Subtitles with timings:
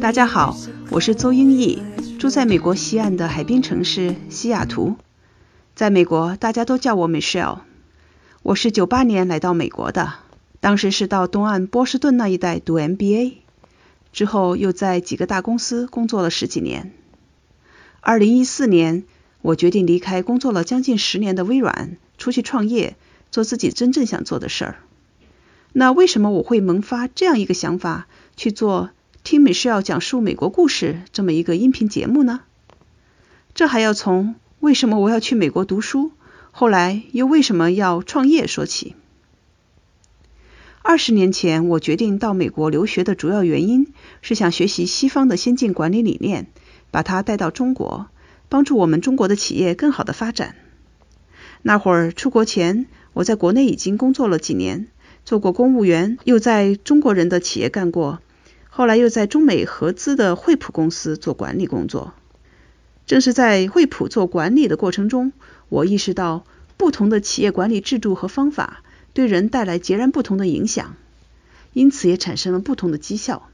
[0.00, 0.56] 大家好，
[0.90, 1.82] 我是邹英毅，
[2.18, 4.96] 住在美国西岸的海滨城市西雅图。
[5.74, 7.58] 在美国，大家都叫我 Michelle。
[8.42, 10.14] 我是九八年来到美国的，
[10.58, 13.34] 当时是到东岸波士顿那一带读 MBA，
[14.10, 16.92] 之后又在几个大公司工作了十几年。
[18.00, 19.04] 二零一四年，
[19.42, 22.96] 我决定离开工作了将近十年的微软，出去创业，
[23.30, 24.76] 做自己真正想做的事儿。
[25.74, 28.90] 那为什么我会萌发这样一个想法，去做
[29.30, 32.40] 听美是要讲述美国故事这么一个音频节目呢？
[33.54, 36.10] 这还要从为什么我要去美国读书？
[36.50, 38.96] 后来又为什么要创业说起？
[40.82, 46.48] 二十年前，我决定到美国留学的主要原因是想学习西方的先进管理理念，
[46.90, 48.08] 把它带到中国，
[48.48, 50.56] 帮助我们中国的企业更好的发展。
[51.62, 54.88] 那会儿出国前，我在国内已经工作了几年，
[55.24, 58.18] 做过公务员，又在中国人的企业干过，
[58.70, 62.14] 后来又在中美合资的惠普公司做管理工作。
[63.06, 65.32] 正是在惠普做管理的过程中，
[65.68, 66.44] 我意识到
[66.76, 70.94] 不同的企业管理制度和方法对人带来截然不同的影响，
[71.72, 73.50] 因此也产生了不同的绩效。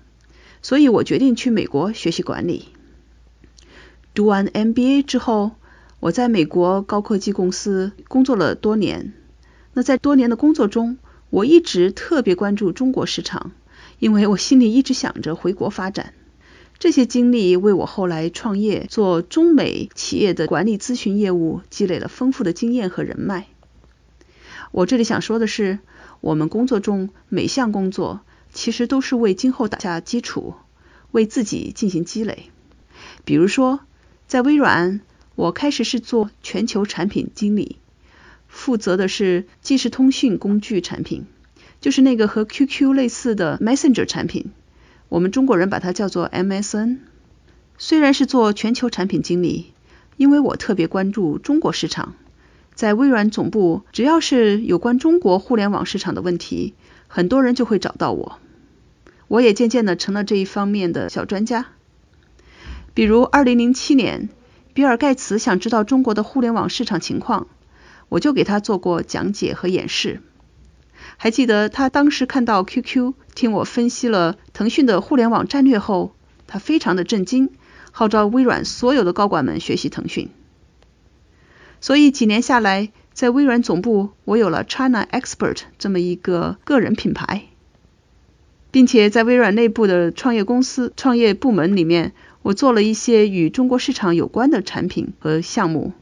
[0.61, 2.69] 所以我决定去美国学习管理。
[4.15, 5.53] 读完 MBA 之后，
[6.01, 9.15] 我在美国高科技公司工作了多年。
[9.73, 10.99] 那在多年的工作中，
[11.31, 13.53] 我一直特别关注中国市场，
[13.99, 16.15] 因为我心里一直想着回国发展。
[16.79, 23.47] 这些经历为我后来创业做中美企业的管理咨询业务积累了丰富的经验和人脉。
[24.73, 25.79] 我这里想说的是，
[26.21, 28.21] 我们工作中每项工作
[28.53, 30.55] 其实都是为今后打下基础，
[31.13, 32.51] 为自己进行积累。
[33.25, 33.81] 比如说，
[34.27, 35.01] 在微软，
[35.35, 37.79] 我开始是做全球产品经理，
[38.49, 41.25] 负责的是即时通讯工具产品，
[41.87, 44.51] 就是那个和 QQ 类似的 Messenger 产品。
[45.09, 46.97] 我们中国人把它叫做 MSN。
[47.79, 49.73] 虽然是做全球产品经理，
[50.17, 52.17] 因为我特别关注中国市场，
[52.75, 56.75] 在微软总部，只要是有关中国互联网市场的问题，
[57.07, 58.41] 很多人就会找到我。
[59.29, 61.67] 我也渐渐的成了这一方面的小专家。
[62.95, 64.29] 比如2007年，
[64.75, 67.47] 比尔盖茨想知道中国的互联网市场情况，
[68.09, 70.21] 我就给他做过讲解和演示。
[71.19, 76.15] 还记得他当时看到 QQ，听我分析了腾讯的互联网战略后，
[76.47, 77.51] 他非常的震惊，
[77.91, 80.29] 号召微软所有的高管们学习腾讯。
[81.81, 87.45] 所以几年下来，在微软总部，我有了 China Expert 这么一个个人品牌，
[88.71, 92.13] 并且在微软内部的创业公司、创业部门里面，
[92.43, 95.93] 我做了一些与中国市场有关的产品和项目。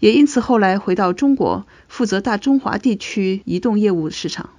[0.00, 4.50] 也因此，后来回到中国，负责大中华地区移动业务市场。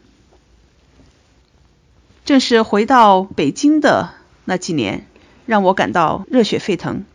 [2.25, 4.13] 正是回到北京的
[4.45, 5.07] 那几年，
[5.45, 7.05] 让我感到热血沸腾，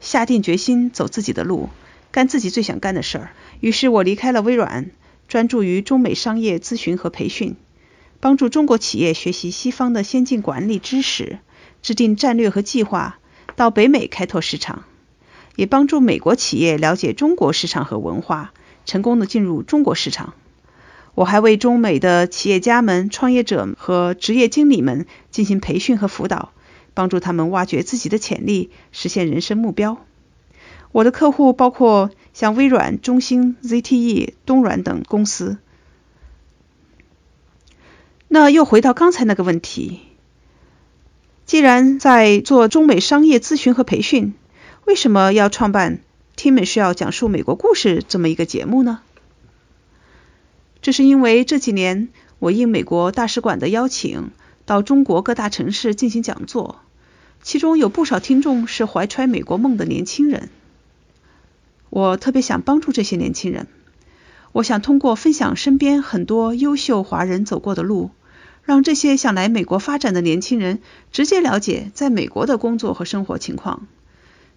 [0.00, 1.68] 下定决心走自己的路，
[2.10, 3.30] 干自己最想干的事儿。
[3.60, 4.90] 于是我离开了微软，
[5.28, 7.54] 专注于中美商业咨询和培训，
[8.18, 11.38] 帮助中国企业学习西方的先进管理知识，
[11.82, 13.18] 制定战略和计划，
[13.54, 14.84] 到北美开拓市场。
[15.56, 18.52] 也帮助美国企业了解中国市场和文化，
[18.86, 20.34] 成功的进入中国市场。
[21.14, 26.50] 我还为中美的企业家们、创业者和职业经理们进行培训和辅导，
[26.92, 30.04] 帮助他们挖掘自己的潜力，实现人生目标。
[30.90, 35.58] 我的客户包括像微软、中兴、ZTE、东软等公司。
[38.26, 40.00] 那又回到刚才那个问题，
[41.46, 44.34] 既然在做中美商业咨询和培训。
[44.86, 45.96] 为什么要创办
[46.36, 49.00] 《听美需要讲述美国故事》这么一个节目呢？
[50.82, 52.08] 这是因为这几年
[52.38, 54.30] 我应美国大使馆的邀请，
[54.66, 56.80] 到中国各大城市进行讲座，
[57.42, 60.50] 其中有不少听众是怀揣美国梦的年轻人。
[61.88, 63.66] 我特别想帮助这些年轻人，
[64.52, 68.10] 我想通过分享身边很多优秀华人走过的路，
[68.62, 73.86] 让这些想来美国发展的年轻人直接了解在美国的工作和生活情况。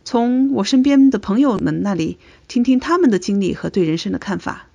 [0.07, 2.18] 从我身边的朋友们那里
[2.48, 4.68] 听听他们的经历和对人生的看法，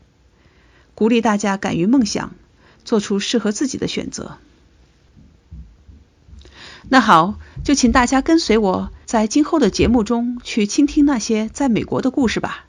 [0.94, 2.34] 鼓励大家敢于梦想，
[2.84, 4.36] 做出适合自己的选择。
[6.90, 12.66] 那好，就请大家跟随我在今后的节目中去倾听那些在美国的故事吧。